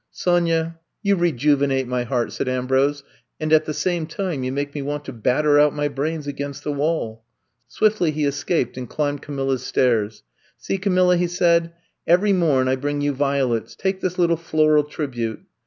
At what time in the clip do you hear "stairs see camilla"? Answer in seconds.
9.63-11.17